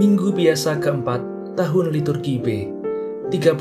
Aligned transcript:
Minggu 0.00 0.32
biasa 0.32 0.80
keempat 0.80 1.20
tahun 1.60 1.92
liturgi 1.92 2.40
B, 2.40 2.72
31 3.28 3.52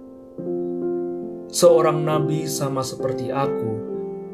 Seorang 1.47 2.03
nabi 2.03 2.43
sama 2.51 2.83
seperti 2.83 3.31
aku 3.31 3.79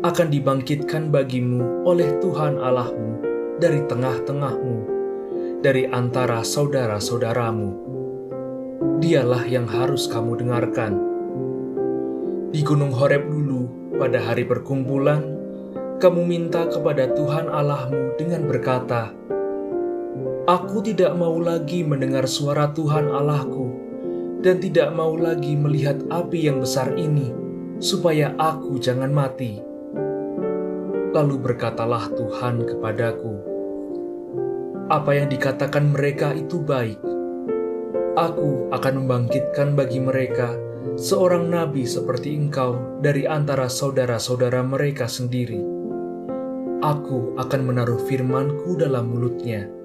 akan 0.02 0.34
dibangkitkan 0.34 1.14
bagimu 1.14 1.86
oleh 1.86 2.18
Tuhan 2.18 2.58
Allahmu 2.58 3.25
dari 3.56 3.80
tengah-tengahmu, 3.88 4.78
dari 5.64 5.88
antara 5.88 6.44
saudara-saudaramu. 6.44 7.88
Dialah 9.00 9.48
yang 9.48 9.68
harus 9.68 10.12
kamu 10.12 10.44
dengarkan. 10.44 10.94
Di 12.52 12.64
Gunung 12.64 12.92
Horeb 12.92 13.28
dulu, 13.28 13.92
pada 13.96 14.20
hari 14.20 14.44
perkumpulan, 14.44 15.24
kamu 16.04 16.28
minta 16.28 16.68
kepada 16.68 17.08
Tuhan 17.16 17.48
Allahmu 17.48 18.20
dengan 18.20 18.44
berkata, 18.48 19.16
Aku 20.46 20.84
tidak 20.84 21.16
mau 21.16 21.40
lagi 21.40 21.82
mendengar 21.82 22.28
suara 22.28 22.70
Tuhan 22.76 23.10
Allahku, 23.10 23.72
dan 24.44 24.60
tidak 24.60 24.94
mau 24.94 25.16
lagi 25.16 25.56
melihat 25.56 26.04
api 26.12 26.52
yang 26.52 26.62
besar 26.62 26.94
ini, 27.00 27.32
supaya 27.80 28.36
aku 28.36 28.78
jangan 28.78 29.10
mati. 29.10 29.64
Lalu 31.16 31.36
berkatalah 31.40 32.12
Tuhan 32.12 32.68
kepadaku, 32.68 33.34
"Apa 34.88 35.18
yang 35.18 35.28
dikatakan 35.32 35.92
mereka 35.94 36.32
itu 36.38 36.62
baik. 36.62 37.02
Aku 38.16 38.72
akan 38.72 38.94
membangkitkan 39.04 39.76
bagi 39.76 40.00
mereka 40.00 40.56
seorang 40.96 41.52
nabi 41.52 41.84
seperti 41.84 42.38
engkau 42.38 43.02
dari 43.04 43.28
antara 43.28 43.68
saudara-saudara 43.68 44.64
mereka 44.64 45.10
sendiri. 45.10 45.60
Aku 46.80 47.36
akan 47.36 47.62
menaruh 47.66 48.00
firmanku 48.06 48.78
dalam 48.78 49.10
mulutnya." 49.10 49.76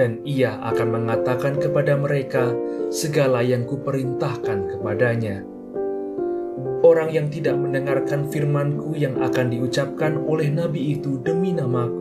dan 0.00 0.16
ia 0.24 0.56
akan 0.64 0.96
mengatakan 0.96 1.60
kepada 1.60 1.92
mereka 1.92 2.56
segala 2.88 3.44
yang 3.44 3.68
kuperintahkan 3.68 4.72
kepadanya. 4.72 5.44
Orang 6.80 7.12
yang 7.12 7.28
tidak 7.28 7.60
mendengarkan 7.60 8.32
firmanku 8.32 8.96
yang 8.96 9.20
akan 9.20 9.52
diucapkan 9.52 10.16
oleh 10.16 10.48
nabi 10.48 10.96
itu 10.96 11.20
demi 11.20 11.52
namaku, 11.52 11.99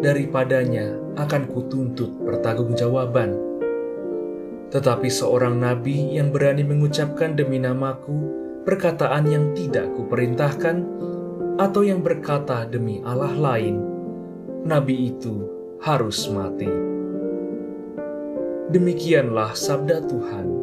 daripadanya 0.00 0.96
akan 1.16 1.48
kutuntut 1.48 2.24
pertanggungjawaban. 2.24 3.36
Tetapi 4.70 5.08
seorang 5.08 5.60
nabi 5.60 6.16
yang 6.16 6.32
berani 6.32 6.62
mengucapkan 6.64 7.34
demi 7.36 7.58
namaku 7.58 8.40
perkataan 8.64 9.24
yang 9.26 9.44
tidak 9.56 9.88
kuperintahkan, 9.96 10.84
atau 11.60 11.84
yang 11.84 12.00
berkata 12.00 12.64
demi 12.64 13.04
Allah 13.04 13.32
lain, 13.36 13.76
nabi 14.64 15.12
itu 15.12 15.44
harus 15.80 16.28
mati. 16.28 16.68
Demikianlah 18.70 19.52
sabda 19.56 20.04
Tuhan. 20.06 20.59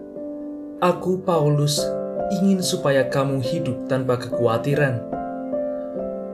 aku 0.82 1.22
Paulus 1.22 1.78
ingin 2.42 2.66
supaya 2.66 3.06
kamu 3.06 3.38
hidup 3.46 3.86
tanpa 3.86 4.18
kekhawatiran. 4.18 4.98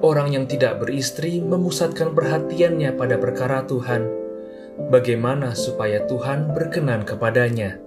Orang 0.00 0.32
yang 0.32 0.48
tidak 0.48 0.80
beristri 0.80 1.44
memusatkan 1.44 2.16
perhatiannya 2.16 2.96
pada 2.96 3.20
perkara 3.20 3.68
Tuhan. 3.68 4.08
Bagaimana 4.88 5.52
supaya 5.52 6.08
Tuhan 6.08 6.56
berkenan 6.56 7.04
kepadanya? 7.04 7.84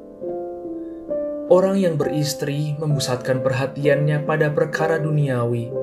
Orang 1.50 1.82
yang 1.82 1.98
beristri 1.98 2.78
memusatkan 2.78 3.42
perhatiannya 3.42 4.22
pada 4.24 4.54
perkara 4.54 5.02
duniawi. 5.02 5.74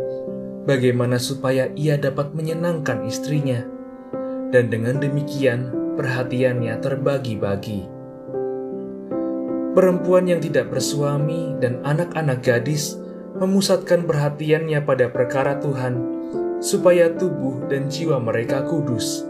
Bagaimana 0.63 1.19
supaya 1.19 1.71
ia 1.75 1.99
dapat 1.99 2.35
menyenangkan 2.35 3.03
istrinya? 3.07 3.67
Dan 4.55 4.71
dengan 4.71 5.03
demikian, 5.03 5.75
perhatiannya 5.99 6.79
terbagi-bagi 6.79 7.97
perempuan 9.77 10.25
yang 10.25 10.41
tidak 10.41 10.73
bersuami 10.73 11.53
dan 11.61 11.85
anak-anak 11.85 12.41
gadis 12.41 12.97
memusatkan 13.37 14.09
perhatiannya 14.09 14.81
pada 14.81 15.13
perkara 15.13 15.61
Tuhan, 15.61 16.01
supaya 16.65 17.13
tubuh 17.13 17.69
dan 17.69 17.93
jiwa 17.93 18.17
mereka 18.17 18.65
kudus. 18.65 19.29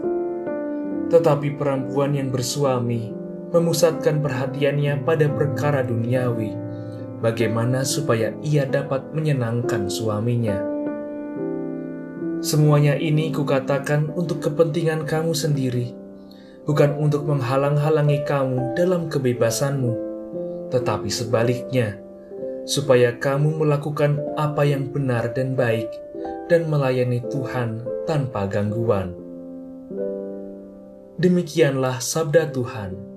Tetapi 1.11 1.59
perempuan 1.59 2.15
yang 2.15 2.31
bersuami 2.31 3.11
memusatkan 3.53 4.19
perhatiannya 4.19 5.07
pada 5.07 5.29
perkara 5.31 5.85
duniawi, 5.85 6.51
bagaimana 7.23 7.87
supaya 7.87 8.35
ia 8.43 8.67
dapat 8.67 9.11
menyenangkan 9.15 9.87
suaminya. 9.87 10.59
Semuanya 12.43 12.99
ini 12.99 13.33
kukatakan 13.33 14.13
untuk 14.13 14.43
kepentingan 14.45 15.07
kamu 15.09 15.33
sendiri, 15.33 15.95
bukan 16.69 16.93
untuk 16.99 17.25
menghalang-halangi 17.25 18.21
kamu 18.27 18.77
dalam 18.77 19.09
kebebasanmu 19.09 20.07
tetapi 20.67 21.07
sebaliknya, 21.07 21.95
supaya 22.67 23.15
kamu 23.15 23.63
melakukan 23.63 24.19
apa 24.35 24.67
yang 24.67 24.91
benar 24.91 25.31
dan 25.31 25.55
baik 25.55 25.87
dan 26.51 26.67
melayani 26.67 27.23
Tuhan 27.31 27.83
tanpa 28.03 28.47
gangguan. 28.47 29.15
Demikianlah 31.17 31.97
sabda 32.03 32.51
Tuhan. 32.53 33.16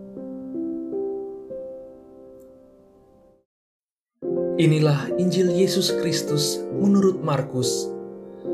Inilah 4.60 5.08
Injil 5.16 5.56
Yesus 5.56 5.88
Kristus 5.88 6.60
menurut 6.76 7.24
Markus 7.24 7.88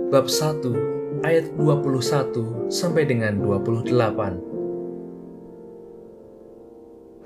bab 0.06 0.30
1 0.30 1.26
ayat 1.26 1.50
21 1.58 2.70
sampai 2.70 3.10
dengan 3.10 3.34
28. 3.42 3.90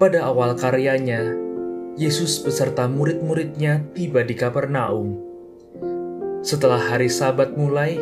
Pada 0.01 0.25
awal 0.25 0.57
karyanya, 0.57 1.29
Yesus 2.01 2.41
beserta 2.41 2.89
murid-muridnya 2.89 3.85
tiba 3.93 4.25
di 4.25 4.33
Kapernaum. 4.33 5.13
Setelah 6.41 6.81
hari 6.81 7.13
Sabat 7.13 7.53
mulai, 7.53 8.01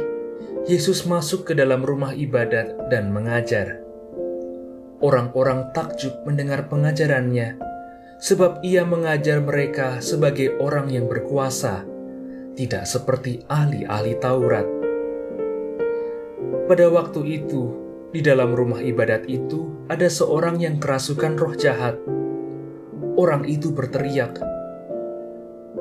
Yesus 0.70 1.02
masuk 1.10 1.42
ke 1.50 1.58
dalam 1.58 1.82
rumah 1.82 2.14
ibadat 2.14 2.86
dan 2.86 3.10
mengajar. 3.10 3.82
Orang-orang 5.02 5.74
takjub 5.74 6.22
mendengar 6.22 6.70
pengajarannya, 6.70 7.67
sebab 8.18 8.62
ia 8.66 8.82
mengajar 8.82 9.38
mereka 9.38 10.02
sebagai 10.02 10.58
orang 10.58 10.90
yang 10.90 11.06
berkuasa, 11.06 11.86
tidak 12.58 12.84
seperti 12.84 13.46
ahli-ahli 13.46 14.18
Taurat. 14.18 14.66
Pada 16.66 16.86
waktu 16.90 17.42
itu, 17.42 17.62
di 18.10 18.20
dalam 18.20 18.52
rumah 18.52 18.82
ibadat 18.82 19.30
itu 19.30 19.86
ada 19.86 20.10
seorang 20.10 20.58
yang 20.58 20.82
kerasukan 20.82 21.38
roh 21.38 21.54
jahat 21.54 21.96
orang 23.18 23.42
itu 23.50 23.74
berteriak, 23.74 24.38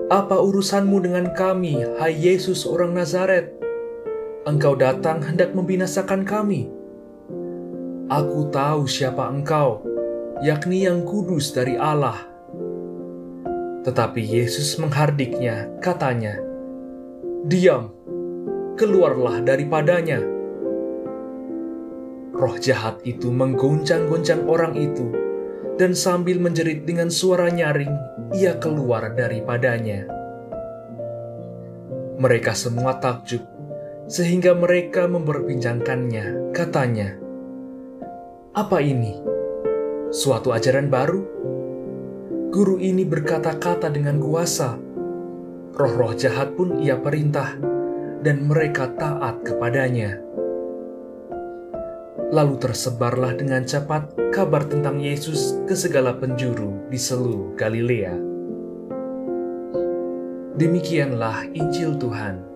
"Apa 0.09 0.41
urusanmu 0.41 0.97
dengan 1.05 1.29
kami, 1.37 1.85
hai 2.01 2.13
Yesus 2.17 2.65
orang 2.65 2.97
Nazaret? 2.97 3.53
Engkau 4.49 4.73
datang 4.73 5.21
hendak 5.21 5.53
membinasakan 5.53 6.25
kami. 6.25 6.71
Aku 8.07 8.47
tahu 8.47 8.87
siapa 8.87 9.27
engkau, 9.27 9.83
yakni 10.43 10.85
yang 10.85 11.05
kudus 11.07 11.53
dari 11.53 11.77
Allah." 11.77 12.17
Tetapi 13.87 14.19
Yesus 14.19 14.75
menghardiknya, 14.83 15.79
katanya, 15.79 16.35
"Diam, 17.47 17.95
keluarlah 18.75 19.39
daripadanya." 19.39 20.19
Roh 22.35 22.55
jahat 22.59 22.99
itu 23.07 23.31
menggoncang-goncang 23.31 24.45
orang 24.45 24.75
itu, 24.75 25.09
dan 25.79 25.95
sambil 25.95 26.37
menjerit 26.37 26.83
dengan 26.83 27.07
suara 27.07 27.47
nyaring, 27.47 27.95
ia 28.35 28.59
keluar 28.59 29.15
daripadanya. 29.15 30.05
Mereka 32.17 32.51
semua 32.57 32.97
takjub, 32.97 33.45
sehingga 34.09 34.51
mereka 34.57 35.05
memperbincangkannya. 35.07 36.51
Katanya, 36.51 37.15
"Apa 38.51 38.83
ini? 38.83 39.36
Suatu 40.07 40.55
ajaran 40.55 40.87
baru? 40.87 41.19
Guru 42.47 42.79
ini 42.79 43.03
berkata-kata 43.03 43.91
dengan 43.91 44.23
kuasa. 44.23 44.79
Roh-roh 45.75 46.15
jahat 46.15 46.55
pun 46.55 46.79
ia 46.79 46.95
perintah, 46.95 47.59
dan 48.23 48.47
mereka 48.47 48.87
taat 48.95 49.43
kepadanya. 49.43 50.15
Lalu 52.31 52.55
tersebarlah 52.55 53.35
dengan 53.35 53.67
cepat 53.67 54.15
kabar 54.31 54.63
tentang 54.63 55.03
Yesus 55.03 55.59
ke 55.67 55.75
segala 55.75 56.15
penjuru 56.15 56.87
di 56.87 56.95
seluruh 56.95 57.59
Galilea. 57.59 58.15
Demikianlah 60.55 61.51
Injil 61.51 61.99
Tuhan. 61.99 62.46